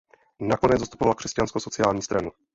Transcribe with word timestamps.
Nakonec 0.39 0.79
zastupoval 0.79 1.13
Křesťansko 1.15 1.59
sociální 1.59 2.01
stranu. 2.01 2.31